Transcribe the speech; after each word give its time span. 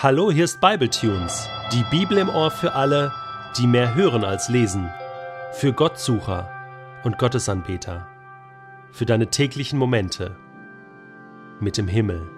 Hallo, 0.00 0.30
hier 0.30 0.44
ist 0.44 0.60
Bibletunes, 0.60 1.48
die 1.72 1.82
Bibel 1.90 2.18
im 2.18 2.28
Ohr 2.28 2.52
für 2.52 2.74
alle, 2.74 3.12
die 3.56 3.66
mehr 3.66 3.96
hören 3.96 4.22
als 4.22 4.48
lesen, 4.48 4.88
für 5.54 5.72
Gottsucher 5.72 6.48
und 7.02 7.18
Gottesanbeter, 7.18 8.06
für 8.92 9.06
deine 9.06 9.26
täglichen 9.26 9.76
Momente 9.76 10.36
mit 11.58 11.78
dem 11.78 11.88
Himmel. 11.88 12.28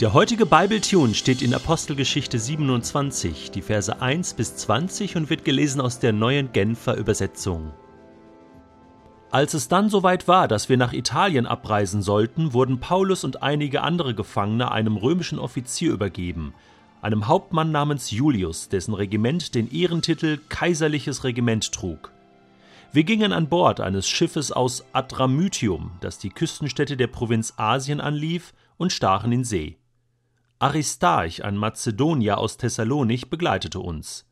Der 0.00 0.12
heutige 0.12 0.44
Bibletune 0.44 1.14
steht 1.14 1.40
in 1.40 1.54
Apostelgeschichte 1.54 2.40
27, 2.40 3.52
die 3.52 3.62
Verse 3.62 4.02
1 4.02 4.34
bis 4.34 4.56
20 4.56 5.14
und 5.14 5.30
wird 5.30 5.44
gelesen 5.44 5.80
aus 5.80 6.00
der 6.00 6.12
neuen 6.12 6.50
Genfer 6.50 6.96
Übersetzung. 6.96 7.72
Als 9.30 9.52
es 9.52 9.68
dann 9.68 9.90
soweit 9.90 10.26
war, 10.26 10.48
dass 10.48 10.70
wir 10.70 10.78
nach 10.78 10.94
Italien 10.94 11.46
abreisen 11.46 12.00
sollten, 12.00 12.54
wurden 12.54 12.80
Paulus 12.80 13.24
und 13.24 13.42
einige 13.42 13.82
andere 13.82 14.14
Gefangene 14.14 14.72
einem 14.72 14.96
römischen 14.96 15.38
Offizier 15.38 15.92
übergeben, 15.92 16.54
einem 17.02 17.28
Hauptmann 17.28 17.70
namens 17.70 18.10
Julius, 18.10 18.70
dessen 18.70 18.94
Regiment 18.94 19.54
den 19.54 19.70
Ehrentitel 19.70 20.38
Kaiserliches 20.48 21.24
Regiment 21.24 21.72
trug. 21.72 22.10
Wir 22.90 23.04
gingen 23.04 23.34
an 23.34 23.48
Bord 23.48 23.80
eines 23.80 24.08
Schiffes 24.08 24.50
aus 24.50 24.82
Adramytium, 24.94 25.90
das 26.00 26.18
die 26.18 26.30
Küstenstädte 26.30 26.96
der 26.96 27.08
Provinz 27.08 27.52
Asien 27.58 28.00
anlief, 28.00 28.54
und 28.78 28.92
stachen 28.92 29.30
in 29.30 29.44
See. 29.44 29.76
Aristarch, 30.58 31.44
ein 31.44 31.56
Mazedonier 31.56 32.38
aus 32.38 32.56
Thessalonich, 32.56 33.28
begleitete 33.28 33.78
uns. 33.78 34.26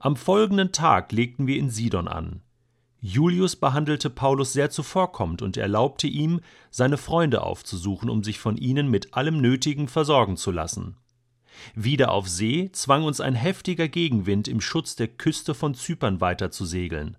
Am 0.00 0.16
folgenden 0.16 0.72
Tag 0.72 1.12
legten 1.12 1.46
wir 1.46 1.56
in 1.58 1.70
Sidon 1.70 2.08
an. 2.08 2.42
Julius 3.06 3.54
behandelte 3.54 4.10
Paulus 4.10 4.52
sehr 4.52 4.68
zuvorkommend 4.68 5.40
und 5.40 5.56
erlaubte 5.56 6.08
ihm, 6.08 6.40
seine 6.72 6.96
Freunde 6.96 7.42
aufzusuchen, 7.42 8.10
um 8.10 8.24
sich 8.24 8.40
von 8.40 8.56
ihnen 8.56 8.90
mit 8.90 9.14
allem 9.14 9.40
Nötigen 9.40 9.86
versorgen 9.86 10.36
zu 10.36 10.50
lassen. 10.50 10.96
Wieder 11.76 12.10
auf 12.10 12.28
See 12.28 12.68
zwang 12.72 13.04
uns 13.04 13.20
ein 13.20 13.36
heftiger 13.36 13.86
Gegenwind 13.86 14.48
im 14.48 14.60
Schutz 14.60 14.96
der 14.96 15.06
Küste 15.06 15.54
von 15.54 15.74
Zypern 15.74 16.20
weiter 16.20 16.50
zu 16.50 16.64
segeln. 16.64 17.16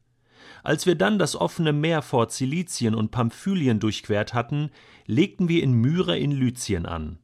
Als 0.61 0.85
wir 0.85 0.95
dann 0.95 1.19
das 1.19 1.37
offene 1.37 1.71
Meer 1.71 2.01
vor 2.01 2.27
Zilizien 2.27 2.93
und 2.93 3.11
Pamphylien 3.11 3.79
durchquert 3.79 4.33
hatten, 4.33 4.71
legten 5.05 5.47
wir 5.47 5.63
in 5.63 5.71
Myra 5.71 6.15
in 6.15 6.31
Lyzien 6.31 6.85
an. 6.85 7.19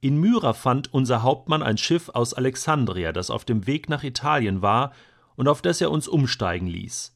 In 0.00 0.20
Myra 0.20 0.52
fand 0.52 0.94
unser 0.94 1.24
Hauptmann 1.24 1.64
ein 1.64 1.78
Schiff 1.78 2.08
aus 2.10 2.34
Alexandria, 2.34 3.10
das 3.10 3.30
auf 3.30 3.44
dem 3.44 3.66
Weg 3.66 3.88
nach 3.88 4.04
Italien 4.04 4.62
war 4.62 4.92
und 5.34 5.48
auf 5.48 5.60
das 5.60 5.80
er 5.80 5.90
uns 5.90 6.06
umsteigen 6.06 6.68
ließ. 6.68 7.14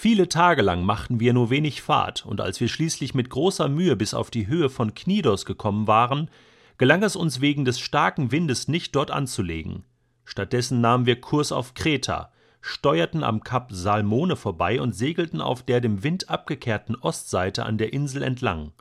Viele 0.00 0.28
Tage 0.28 0.62
lang 0.62 0.84
machten 0.84 1.18
wir 1.18 1.32
nur 1.32 1.50
wenig 1.50 1.82
Fahrt, 1.82 2.24
und 2.24 2.40
als 2.40 2.60
wir 2.60 2.68
schließlich 2.68 3.14
mit 3.14 3.30
großer 3.30 3.68
Mühe 3.68 3.96
bis 3.96 4.14
auf 4.14 4.30
die 4.30 4.46
Höhe 4.46 4.70
von 4.70 4.94
Knidos 4.94 5.44
gekommen 5.44 5.88
waren, 5.88 6.30
gelang 6.76 7.02
es 7.02 7.16
uns 7.16 7.40
wegen 7.40 7.64
des 7.64 7.80
starken 7.80 8.30
Windes 8.30 8.68
nicht 8.68 8.94
dort 8.94 9.10
anzulegen. 9.10 9.82
Stattdessen 10.24 10.80
nahmen 10.80 11.04
wir 11.04 11.20
Kurs 11.20 11.50
auf 11.50 11.74
Kreta, 11.74 12.30
steuerten 12.60 13.24
am 13.24 13.42
Kap 13.42 13.72
Salmone 13.72 14.36
vorbei 14.36 14.80
und 14.80 14.94
segelten 14.94 15.40
auf 15.40 15.62
der 15.64 15.80
dem 15.80 16.02
Wind 16.04 16.28
abgekehrten 16.28 16.94
Ostseite 16.94 17.66
an 17.66 17.76
der 17.76 17.92
Insel 17.92 18.22
entlang. 18.22 18.72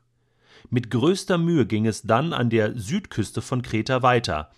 Mit 0.70 0.92
größter 0.92 1.38
Mühe 1.38 1.66
ging 1.66 1.88
es 1.88 2.04
dann 2.04 2.34
an 2.34 2.50
der 2.50 2.78
Südküste 2.78 3.42
von 3.42 3.62
Kreta 3.62 4.04
weiter, 4.04 4.52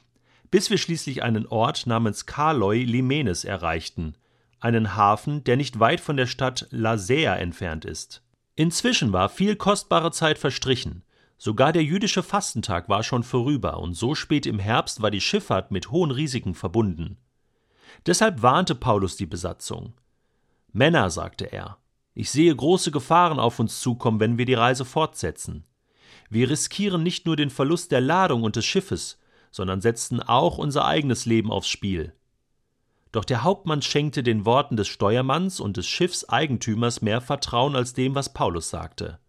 bis 0.52 0.70
wir 0.70 0.77
schließlich 0.77 1.23
einen 1.23 1.47
Ort 1.47 1.86
namens 1.88 2.25
Kaloi 2.25 2.83
Limenes 2.83 3.45
erreichten, 3.45 4.16
einen 4.59 4.95
Hafen, 4.95 5.43
der 5.43 5.57
nicht 5.57 5.79
weit 5.79 5.99
von 5.99 6.17
der 6.17 6.27
Stadt 6.27 6.67
Lasea 6.71 7.35
entfernt 7.35 7.85
ist. 7.85 8.21
Inzwischen 8.55 9.13
war 9.13 9.29
viel 9.29 9.55
kostbare 9.55 10.11
Zeit 10.11 10.38
verstrichen. 10.38 11.03
Sogar 11.38 11.71
der 11.71 11.83
jüdische 11.83 12.23
Fastentag 12.23 12.89
war 12.89 13.03
schon 13.03 13.23
vorüber, 13.23 13.80
und 13.80 13.93
so 13.93 14.15
spät 14.15 14.45
im 14.45 14.59
Herbst 14.59 15.02
war 15.02 15.11
die 15.11 15.21
Schifffahrt 15.21 15.71
mit 15.71 15.91
hohen 15.91 16.11
Risiken 16.11 16.53
verbunden. 16.53 17.17
Deshalb 18.05 18.41
warnte 18.41 18.75
Paulus 18.75 19.15
die 19.15 19.25
Besatzung. 19.25 19.93
Männer, 20.73 21.09
sagte 21.09 21.45
er, 21.45 21.77
ich 22.14 22.30
sehe 22.30 22.53
große 22.53 22.92
Gefahren 22.92 23.39
auf 23.39 23.59
uns 23.59 23.80
zukommen, 23.80 24.19
wenn 24.19 24.37
wir 24.37 24.45
die 24.45 24.53
Reise 24.53 24.83
fortsetzen. 24.83 25.64
Wir 26.30 26.49
riskieren 26.49 27.02
nicht 27.02 27.25
nur 27.25 27.37
den 27.37 27.49
Verlust 27.49 27.92
der 27.92 28.02
Ladung 28.02 28.43
und 28.43 28.58
des 28.58 28.65
Schiffes, 28.65 29.17
sondern 29.52 29.80
setzen 29.80 30.21
auch 30.21 30.58
unser 30.58 30.86
eigenes 30.86 31.25
Leben 31.25 31.52
aufs 31.52 31.69
Spiel. 31.69 32.14
Doch 33.11 33.25
der 33.25 33.43
Hauptmann 33.43 33.81
schenkte 33.81 34.21
den 34.21 34.45
Worten 34.45 34.75
des 34.77 34.87
Steuermanns 34.87 35.59
und 35.59 35.77
des 35.77 35.87
Schiffseigentümers 35.87 37.02
mehr 37.02 37.21
Vertrauen 37.21 37.75
als 37.75 37.93
dem, 37.93 38.14
was 38.15 38.33
Paulus 38.33 38.70
sagte. 38.70 39.20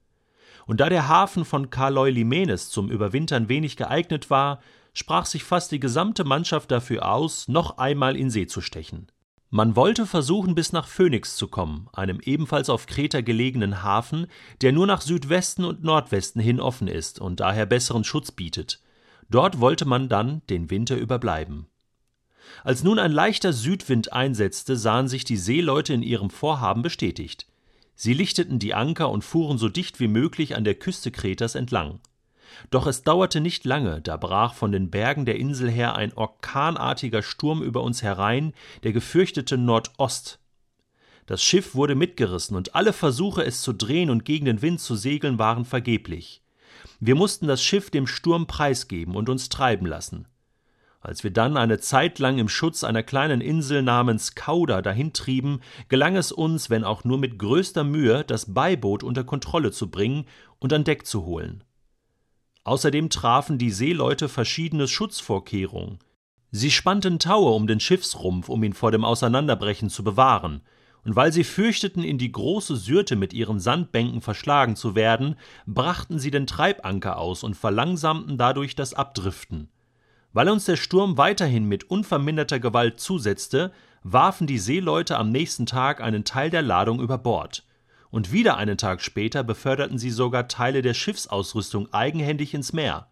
Und 0.67 0.81
da 0.81 0.89
der 0.89 1.09
Hafen 1.09 1.45
von 1.45 1.71
Karloy-Limenes 1.71 2.69
zum 2.69 2.91
Überwintern 2.91 3.49
wenig 3.49 3.77
geeignet 3.77 4.31
war, 4.31 4.61
sprach 4.93 5.25
sich 5.25 5.45
fast 5.45 5.73
die 5.73 5.81
gesamte 5.81 6.25
Mannschaft 6.25 6.71
dafür 6.71 7.11
aus, 7.11 7.49
noch 7.49 7.79
einmal 7.79 8.17
in 8.17 8.31
See 8.31 8.47
zu 8.47 8.61
stechen. 8.61 9.11
Man 9.53 9.75
wollte 9.75 10.07
versuchen, 10.07 10.55
bis 10.55 10.73
nach 10.73 10.87
Phönix 10.87 11.35
zu 11.35 11.49
kommen, 11.49 11.89
einem 11.93 12.21
ebenfalls 12.21 12.71
auf 12.71 12.87
Kreta 12.87 13.21
gelegenen 13.21 13.83
Hafen, 13.83 14.29
der 14.61 14.71
nur 14.71 14.87
nach 14.87 15.01
Südwesten 15.01 15.65
und 15.65 15.83
Nordwesten 15.83 16.41
hin 16.41 16.61
offen 16.61 16.87
ist 16.87 17.21
und 17.21 17.41
daher 17.41 17.67
besseren 17.67 18.05
Schutz 18.05 18.31
bietet. 18.31 18.81
Dort 19.29 19.59
wollte 19.59 19.87
man 19.87 20.09
dann 20.09 20.43
den 20.51 20.71
Winter 20.71 20.97
überbleiben. 20.97 21.67
Als 22.65 22.83
nun 22.83 22.99
ein 22.99 23.13
leichter 23.13 23.53
Südwind 23.53 24.13
einsetzte, 24.13 24.77
sahen 24.77 25.09
sich 25.09 25.25
die 25.25 25.37
Seeleute 25.37 25.95
in 25.95 26.03
ihrem 26.03 26.31
Vorhaben 26.31 26.83
bestätigt. 26.83 27.47
Sie 27.95 28.15
lichteten 28.15 28.59
die 28.59 28.75
Anker 28.75 29.11
und 29.11 29.25
fuhren 29.25 29.59
so 29.59 29.69
dicht 29.69 30.01
wie 30.01 30.09
möglich 30.09 30.57
an 30.57 30.65
der 30.65 30.75
Küste 30.75 31.11
Kretas 31.11 31.55
entlang. 31.55 32.01
Doch 32.71 32.87
es 32.87 33.03
dauerte 33.03 33.41
nicht 33.41 33.65
lange, 33.65 34.01
da 34.01 34.17
brach 34.17 34.55
von 34.55 34.73
den 34.73 34.91
Bergen 34.91 35.25
der 35.25 35.37
Insel 35.37 35.71
her 35.71 35.95
ein 35.95 36.13
orkanartiger 36.15 37.23
Sturm 37.23 37.63
über 37.63 37.83
uns 37.83 38.03
herein, 38.03 38.53
der 38.83 38.93
gefürchtete 38.93 39.57
Nordost. 39.57 40.39
Das 41.27 41.43
Schiff 41.43 41.75
wurde 41.75 41.95
mitgerissen, 41.95 42.57
und 42.57 42.75
alle 42.75 42.93
Versuche, 42.93 43.45
es 43.45 43.63
zu 43.63 43.73
drehen 43.73 44.11
und 44.11 44.25
gegen 44.25 44.47
den 44.47 44.63
Wind 44.63 44.81
zu 44.81 44.97
segeln, 44.97 45.39
waren 45.39 45.65
vergeblich. 45.65 46.43
Wir 46.99 47.15
mussten 47.15 47.47
das 47.47 47.63
Schiff 47.63 47.91
dem 47.91 48.07
Sturm 48.07 48.47
preisgeben 48.47 49.15
und 49.15 49.29
uns 49.29 49.49
treiben 49.49 49.87
lassen. 49.87 50.27
Als 51.03 51.25
wir 51.25 51.31
dann 51.31 51.57
eine 51.57 51.79
Zeit 51.79 52.19
lang 52.19 52.39
im 52.39 52.51
Schutz 52.51 52.85
einer 52.85 53.03
kleinen 53.03 53.41
Insel 53.41 53.83
namens 53.83 54.35
Kauda 54.35 54.83
dahintrieben, 54.83 55.63
gelang 55.89 56.15
es 56.15 56.31
uns, 56.31 56.69
wenn 56.69 56.85
auch 56.85 57.05
nur 57.05 57.17
mit 57.17 57.39
größter 57.39 57.85
Mühe, 57.85 58.23
das 58.25 58.53
Beiboot 58.53 59.03
unter 59.03 59.25
Kontrolle 59.25 59.73
zu 59.73 59.91
bringen 59.91 60.27
und 60.59 60.75
an 60.75 60.85
Deck 60.85 61.07
zu 61.07 61.25
holen. 61.25 61.65
Außerdem 62.65 63.09
trafen 63.09 63.57
die 63.57 63.71
Seeleute 63.71 64.29
verschiedene 64.29 64.87
Schutzvorkehrungen. 64.87 65.99
Sie 66.51 66.71
spannten 66.71 67.19
Taue 67.19 67.53
um 67.53 67.67
den 67.67 67.81
Schiffsrumpf, 67.81 68.51
um 68.51 68.63
ihn 68.63 68.75
vor 68.75 68.91
dem 68.91 69.05
Auseinanderbrechen 69.05 69.89
zu 69.89 70.05
bewahren, 70.05 70.61
und 71.03 71.17
weil 71.17 71.33
sie 71.33 71.45
fürchteten, 71.45 72.05
in 72.05 72.19
die 72.19 72.31
große 72.31 72.77
Syrte 72.77 73.17
mit 73.17 73.33
ihren 73.33 73.59
Sandbänken 73.59 74.21
verschlagen 74.21 74.77
zu 74.77 74.95
werden, 74.95 75.37
brachten 75.67 76.19
sie 76.19 76.31
den 76.31 76.47
Treibanker 76.47 77.17
aus 77.17 77.43
und 77.43 77.57
verlangsamten 77.57 78.37
dadurch 78.37 78.75
das 78.75 78.93
Abdriften. 78.93 79.71
Weil 80.33 80.49
uns 80.49 80.65
der 80.65 80.77
Sturm 80.77 81.17
weiterhin 81.17 81.65
mit 81.65 81.91
unverminderter 81.91 82.61
Gewalt 82.61 83.01
zusetzte, 83.01 83.73
warfen 84.03 84.47
die 84.47 84.59
Seeleute 84.59 85.17
am 85.19 85.31
nächsten 85.31 85.67
Tag 85.67 86.01
einen 86.01 86.25
Teil 86.25 86.51
der 86.51 86.63
Ladung 86.63 87.01
über 87.01 87.19
Bord. 87.19 87.65
Und 88.11 88.33
wieder 88.33 88.57
einen 88.57 88.79
Tag 88.79 89.03
später 89.03 89.45
beförderten 89.45 89.99
sie 89.99 90.11
sogar 90.11 90.49
Teile 90.49 90.83
der 90.83 90.95
Schiffsausrüstung 90.95 91.93
eigenhändig 91.93 92.55
ins 92.55 92.73
Meer. 92.73 93.09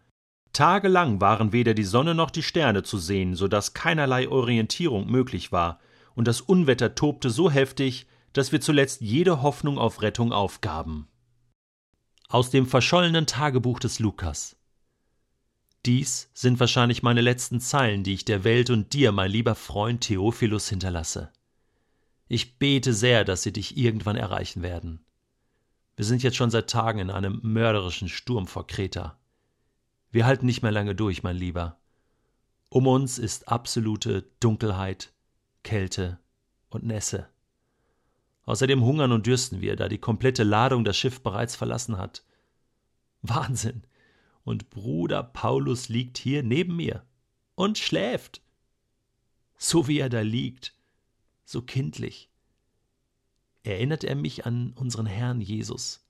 Tagelang 0.51 1.21
waren 1.21 1.53
weder 1.53 1.73
die 1.73 1.83
Sonne 1.83 2.15
noch 2.15 2.31
die 2.31 2.43
Sterne 2.43 2.83
zu 2.83 2.97
sehen, 2.97 3.35
so 3.35 3.47
dass 3.47 3.73
keinerlei 3.73 4.27
Orientierung 4.29 5.09
möglich 5.09 5.51
war, 5.51 5.79
und 6.15 6.27
das 6.27 6.41
Unwetter 6.41 6.95
tobte 6.95 7.29
so 7.29 7.49
heftig, 7.49 8.07
dass 8.33 8.51
wir 8.51 8.59
zuletzt 8.59 9.01
jede 9.01 9.41
Hoffnung 9.41 9.77
auf 9.77 10.01
Rettung 10.01 10.33
aufgaben. 10.33 11.07
Aus 12.27 12.49
dem 12.49 12.65
verschollenen 12.65 13.25
Tagebuch 13.25 13.79
des 13.79 13.99
Lukas 13.99 14.58
dies 15.85 16.29
sind 16.33 16.59
wahrscheinlich 16.59 17.03
meine 17.03 17.21
letzten 17.21 17.59
Zeilen, 17.59 18.03
die 18.03 18.13
ich 18.13 18.25
der 18.25 18.43
Welt 18.43 18.69
und 18.69 18.93
dir, 18.93 19.11
mein 19.11 19.31
lieber 19.31 19.55
Freund 19.55 20.01
Theophilus, 20.01 20.67
hinterlasse. 20.69 21.31
Ich 22.27 22.59
bete 22.59 22.93
sehr, 22.93 23.23
dass 23.23 23.43
sie 23.43 23.53
dich 23.53 23.77
irgendwann 23.77 24.17
erreichen 24.17 24.61
werden. 24.61 25.03
Wir 25.95 26.05
sind 26.05 26.21
jetzt 26.21 26.37
schon 26.37 26.51
seit 26.51 26.69
Tagen 26.69 26.99
in 26.99 27.09
einem 27.09 27.39
mörderischen 27.43 28.07
Sturm 28.07 28.47
vor 28.47 28.67
Kreta. 28.67 29.17
Wir 30.11 30.25
halten 30.25 30.45
nicht 30.45 30.61
mehr 30.61 30.71
lange 30.71 30.95
durch, 30.95 31.23
mein 31.23 31.35
Lieber. 31.35 31.77
Um 32.69 32.85
uns 32.87 33.17
ist 33.17 33.47
absolute 33.47 34.29
Dunkelheit, 34.39 35.11
Kälte 35.63 36.19
und 36.69 36.83
Nässe. 36.83 37.27
Außerdem 38.45 38.83
hungern 38.83 39.11
und 39.11 39.27
dürsten 39.27 39.61
wir, 39.61 39.75
da 39.75 39.87
die 39.87 39.97
komplette 39.97 40.43
Ladung 40.43 40.83
das 40.83 40.97
Schiff 40.97 41.21
bereits 41.21 41.55
verlassen 41.55 41.97
hat. 41.97 42.23
Wahnsinn! 43.21 43.83
Und 44.49 44.71
Bruder 44.71 45.21
Paulus 45.21 45.89
liegt 45.89 46.17
hier 46.17 46.41
neben 46.41 46.75
mir 46.75 47.05
und 47.53 47.77
schläft. 47.77 48.41
So 49.59 49.87
wie 49.87 49.99
er 49.99 50.09
da 50.09 50.21
liegt, 50.21 50.73
so 51.45 51.61
kindlich. 51.61 52.31
Erinnert 53.61 54.03
er 54.03 54.15
mich 54.15 54.47
an 54.47 54.73
unseren 54.73 55.05
Herrn 55.05 55.39
Jesus. 55.39 56.03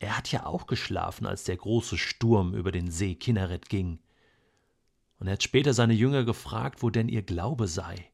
Er 0.00 0.18
hat 0.18 0.32
ja 0.32 0.46
auch 0.46 0.66
geschlafen, 0.66 1.26
als 1.26 1.44
der 1.44 1.56
große 1.56 1.96
Sturm 1.96 2.54
über 2.54 2.72
den 2.72 2.90
See 2.90 3.14
Kinneret 3.14 3.68
ging. 3.68 4.00
Und 5.20 5.28
er 5.28 5.34
hat 5.34 5.44
später 5.44 5.74
seine 5.74 5.94
Jünger 5.94 6.24
gefragt, 6.24 6.82
wo 6.82 6.90
denn 6.90 7.08
ihr 7.08 7.22
Glaube 7.22 7.68
sei. 7.68 8.10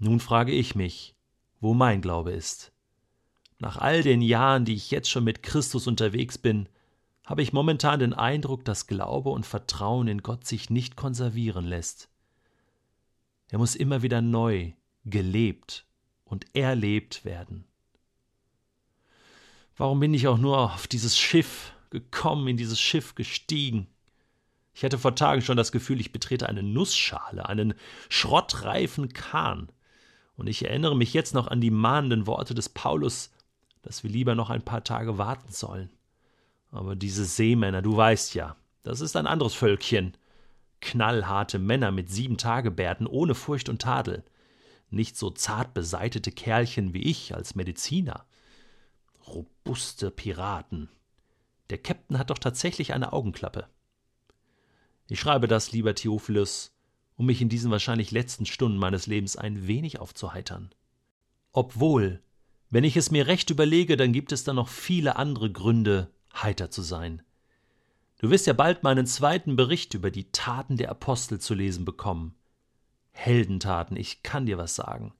Nun 0.00 0.18
frage 0.18 0.50
ich 0.50 0.74
mich, 0.74 1.14
wo 1.60 1.74
mein 1.74 2.02
Glaube 2.02 2.32
ist. 2.32 2.72
Nach 3.60 3.76
all 3.76 4.02
den 4.02 4.20
Jahren, 4.20 4.64
die 4.64 4.74
ich 4.74 4.90
jetzt 4.90 5.08
schon 5.08 5.22
mit 5.22 5.44
Christus 5.44 5.86
unterwegs 5.86 6.38
bin, 6.38 6.68
habe 7.30 7.42
ich 7.42 7.52
momentan 7.52 8.00
den 8.00 8.12
Eindruck, 8.12 8.64
dass 8.64 8.88
Glaube 8.88 9.30
und 9.30 9.46
Vertrauen 9.46 10.08
in 10.08 10.24
Gott 10.24 10.48
sich 10.48 10.68
nicht 10.68 10.96
konservieren 10.96 11.64
lässt. 11.64 12.08
Er 13.50 13.58
muss 13.58 13.76
immer 13.76 14.02
wieder 14.02 14.20
neu 14.20 14.72
gelebt 15.04 15.86
und 16.24 16.44
erlebt 16.56 17.24
werden. 17.24 17.66
Warum 19.76 20.00
bin 20.00 20.12
ich 20.12 20.26
auch 20.26 20.38
nur 20.38 20.74
auf 20.74 20.88
dieses 20.88 21.16
Schiff 21.16 21.72
gekommen, 21.90 22.48
in 22.48 22.56
dieses 22.56 22.80
Schiff 22.80 23.14
gestiegen? 23.14 23.86
Ich 24.74 24.82
hatte 24.82 24.98
vor 24.98 25.14
Tagen 25.14 25.40
schon 25.40 25.56
das 25.56 25.70
Gefühl, 25.70 26.00
ich 26.00 26.10
betrete 26.10 26.48
eine 26.48 26.64
Nussschale, 26.64 27.48
einen 27.48 27.74
schrottreifen 28.08 29.12
Kahn. 29.12 29.70
Und 30.34 30.48
ich 30.48 30.64
erinnere 30.64 30.96
mich 30.96 31.14
jetzt 31.14 31.34
noch 31.34 31.46
an 31.46 31.60
die 31.60 31.70
mahnenden 31.70 32.26
Worte 32.26 32.54
des 32.54 32.68
Paulus, 32.68 33.30
dass 33.82 34.02
wir 34.02 34.10
lieber 34.10 34.34
noch 34.34 34.50
ein 34.50 34.64
paar 34.64 34.82
Tage 34.82 35.16
warten 35.16 35.52
sollen. 35.52 35.90
Aber 36.70 36.94
diese 36.96 37.24
Seemänner, 37.24 37.82
du 37.82 37.96
weißt 37.96 38.34
ja, 38.34 38.56
das 38.82 39.00
ist 39.00 39.16
ein 39.16 39.26
anderes 39.26 39.54
Völkchen. 39.54 40.16
Knallharte 40.80 41.58
Männer 41.58 41.90
mit 41.90 42.10
sieben 42.10 42.38
Tagebärten 42.38 43.06
ohne 43.06 43.34
Furcht 43.34 43.68
und 43.68 43.82
Tadel. 43.82 44.24
Nicht 44.88 45.16
so 45.16 45.30
zart 45.30 45.74
beseitete 45.74 46.32
Kerlchen 46.32 46.94
wie 46.94 47.02
ich 47.02 47.34
als 47.34 47.54
Mediziner. 47.54 48.24
Robuste 49.26 50.10
Piraten. 50.10 50.88
Der 51.68 51.82
Käpt'n 51.82 52.18
hat 52.18 52.30
doch 52.30 52.38
tatsächlich 52.38 52.94
eine 52.94 53.12
Augenklappe. 53.12 53.68
Ich 55.08 55.20
schreibe 55.20 55.48
das, 55.48 55.72
lieber 55.72 55.94
Theophilus, 55.94 56.72
um 57.16 57.26
mich 57.26 57.42
in 57.42 57.48
diesen 57.48 57.70
wahrscheinlich 57.70 58.10
letzten 58.10 58.46
Stunden 58.46 58.78
meines 58.78 59.06
Lebens 59.06 59.36
ein 59.36 59.66
wenig 59.66 60.00
aufzuheitern. 60.00 60.74
Obwohl, 61.52 62.22
wenn 62.70 62.84
ich 62.84 62.96
es 62.96 63.10
mir 63.10 63.26
recht 63.26 63.50
überlege, 63.50 63.96
dann 63.96 64.12
gibt 64.12 64.32
es 64.32 64.44
da 64.44 64.52
noch 64.52 64.68
viele 64.68 65.16
andere 65.16 65.50
Gründe, 65.50 66.10
heiter 66.34 66.70
zu 66.70 66.82
sein. 66.82 67.22
Du 68.18 68.30
wirst 68.30 68.46
ja 68.46 68.52
bald 68.52 68.82
meinen 68.82 69.06
zweiten 69.06 69.56
Bericht 69.56 69.94
über 69.94 70.10
die 70.10 70.30
Taten 70.30 70.76
der 70.76 70.90
Apostel 70.90 71.40
zu 71.40 71.54
lesen 71.54 71.84
bekommen. 71.84 72.34
Heldentaten, 73.12 73.96
ich 73.96 74.22
kann 74.22 74.46
dir 74.46 74.58
was 74.58 74.74
sagen. 74.74 75.14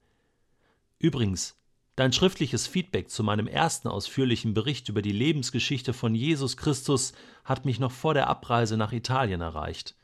Übrigens, 0.98 1.56
dein 1.96 2.12
schriftliches 2.12 2.66
Feedback 2.66 3.10
zu 3.10 3.24
meinem 3.24 3.46
ersten 3.46 3.88
ausführlichen 3.88 4.52
Bericht 4.52 4.88
über 4.88 5.02
die 5.02 5.12
Lebensgeschichte 5.12 5.92
von 5.92 6.14
Jesus 6.14 6.56
Christus 6.56 7.14
hat 7.44 7.64
mich 7.64 7.80
noch 7.80 7.92
vor 7.92 8.14
der 8.14 8.28
Abreise 8.28 8.76
nach 8.76 8.92
Italien 8.92 9.40
erreicht. 9.40 9.96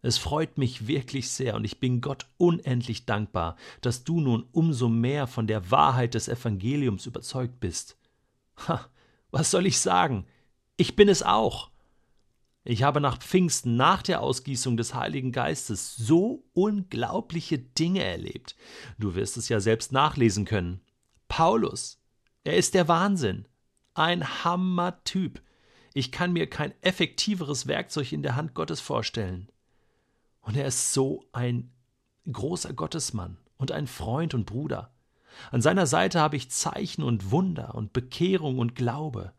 Es 0.00 0.18
freut 0.18 0.58
mich 0.58 0.86
wirklich 0.86 1.30
sehr 1.30 1.54
und 1.54 1.64
ich 1.64 1.80
bin 1.80 2.02
Gott 2.02 2.26
unendlich 2.36 3.06
dankbar, 3.06 3.56
dass 3.80 4.04
du 4.04 4.20
nun 4.20 4.46
umso 4.52 4.88
mehr 4.88 5.26
von 5.26 5.46
der 5.46 5.70
Wahrheit 5.70 6.12
des 6.12 6.28
Evangeliums 6.28 7.06
überzeugt 7.06 7.58
bist. 7.58 7.96
Ha, 8.68 8.86
was 9.34 9.50
soll 9.50 9.66
ich 9.66 9.80
sagen? 9.80 10.26
Ich 10.76 10.94
bin 10.94 11.08
es 11.08 11.24
auch. 11.24 11.70
Ich 12.62 12.84
habe 12.84 13.00
nach 13.00 13.18
Pfingsten, 13.18 13.76
nach 13.76 14.00
der 14.00 14.22
Ausgießung 14.22 14.76
des 14.76 14.94
Heiligen 14.94 15.32
Geistes, 15.32 15.96
so 15.96 16.44
unglaubliche 16.54 17.58
Dinge 17.58 18.04
erlebt. 18.04 18.54
Du 18.96 19.16
wirst 19.16 19.36
es 19.36 19.48
ja 19.48 19.58
selbst 19.58 19.90
nachlesen 19.90 20.44
können. 20.44 20.80
Paulus, 21.26 22.00
er 22.44 22.56
ist 22.56 22.74
der 22.74 22.86
Wahnsinn. 22.86 23.48
Ein 23.94 24.44
Hammertyp. 24.44 25.42
Ich 25.94 26.12
kann 26.12 26.32
mir 26.32 26.48
kein 26.48 26.72
effektiveres 26.80 27.66
Werkzeug 27.66 28.12
in 28.12 28.22
der 28.22 28.36
Hand 28.36 28.54
Gottes 28.54 28.80
vorstellen. 28.80 29.50
Und 30.42 30.56
er 30.56 30.66
ist 30.66 30.92
so 30.92 31.24
ein 31.32 31.72
großer 32.30 32.72
Gottesmann 32.72 33.38
und 33.56 33.72
ein 33.72 33.88
Freund 33.88 34.32
und 34.32 34.46
Bruder. 34.46 34.93
An 35.50 35.62
seiner 35.62 35.86
Seite 35.86 36.20
habe 36.20 36.36
ich 36.36 36.50
Zeichen 36.50 37.02
und 37.02 37.30
Wunder 37.30 37.74
und 37.74 37.92
Bekehrung 37.92 38.58
und 38.58 38.74
Glaube, 38.74 39.32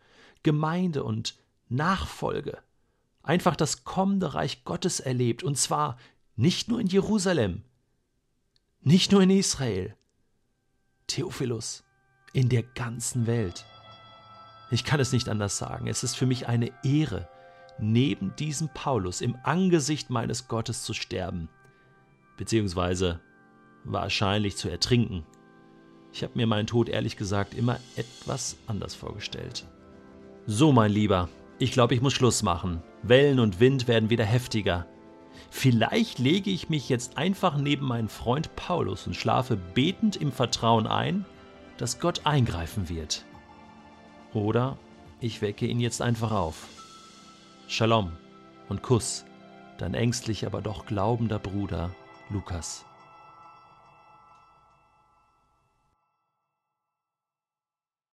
Gemeinde 0.44 1.04
und 1.04 1.36
Nachfolge, 1.70 2.60
einfach 3.24 3.56
das 3.56 3.84
kommende 3.84 4.34
Reich 4.34 4.64
Gottes 4.64 5.00
erlebt, 5.00 5.44
und 5.44 5.58
zwar 5.58 5.98
nicht 6.36 6.68
nur 6.68 6.80
in 6.80 6.88
Jerusalem, 6.88 7.64
nicht 8.82 9.12
nur 9.12 9.22
in 9.22 9.30
Israel, 9.32 9.96
Theophilus, 11.08 11.84
in 12.34 12.50
der 12.50 12.64
ganzen 12.64 13.28
Welt. 13.28 13.66
Ich 14.72 14.84
kann 14.84 15.00
es 15.00 15.12
nicht 15.12 15.30
anders 15.30 15.58
sagen, 15.58 15.88
es 15.88 16.04
ist 16.04 16.16
für 16.16 16.26
mich 16.26 16.48
eine 16.48 16.72
Ehre, 16.84 17.28
neben 17.80 18.36
diesem 18.36 18.70
Paulus 18.70 19.22
im 19.22 19.38
Angesicht 19.44 20.10
meines 20.10 20.48
Gottes 20.48 20.84
zu 20.84 20.94
sterben, 20.94 21.50
beziehungsweise 22.38 23.22
wahrscheinlich 23.84 24.58
zu 24.58 24.70
ertrinken. 24.70 25.26
Ich 26.16 26.24
habe 26.24 26.32
mir 26.36 26.48
meinen 26.48 26.66
Tod 26.66 26.88
ehrlich 26.88 27.18
gesagt 27.18 27.54
immer 27.54 27.78
etwas 27.98 28.56
anders 28.68 28.96
vorgestellt. 28.96 29.66
So, 30.48 30.72
mein 30.72 30.90
Lieber, 30.90 31.28
ich 31.60 31.74
glaube, 31.74 31.94
ich 31.94 32.02
muss 32.02 32.14
Schluss 32.14 32.42
machen. 32.42 32.82
Wellen 33.04 33.38
und 33.38 33.60
Wind 33.60 33.90
werden 33.90 34.10
wieder 34.10 34.24
heftiger. 34.24 34.88
Vielleicht 35.50 36.18
lege 36.18 36.52
ich 36.52 36.70
mich 36.70 36.88
jetzt 36.88 37.18
einfach 37.18 37.58
neben 37.58 37.86
meinen 37.86 38.08
Freund 38.08 38.56
Paulus 38.56 39.08
und 39.08 39.18
schlafe 39.18 39.58
betend 39.58 40.16
im 40.16 40.32
Vertrauen 40.32 40.88
ein, 40.88 41.26
dass 41.76 42.00
Gott 42.00 42.22
eingreifen 42.24 42.88
wird. 42.88 43.26
Oder 44.34 44.78
ich 45.20 45.42
wecke 45.42 45.66
ihn 45.66 45.82
jetzt 45.82 46.02
einfach 46.02 46.32
auf. 46.32 46.70
Shalom 47.68 48.14
und 48.70 48.84
Kuss, 48.84 49.26
dein 49.78 49.94
ängstlich 49.94 50.46
aber 50.46 50.62
doch 50.62 50.86
glaubender 50.86 51.40
Bruder 51.40 51.94
Lukas. 52.30 52.86